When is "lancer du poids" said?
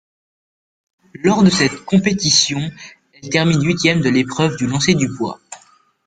4.65-5.39